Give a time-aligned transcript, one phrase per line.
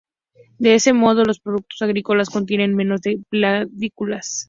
[0.57, 4.39] De este modo los productos agrícolas contienen menos de plaguicidas.